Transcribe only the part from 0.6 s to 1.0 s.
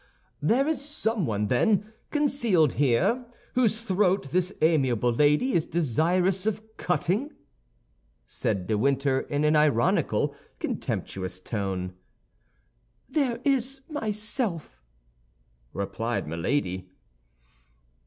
is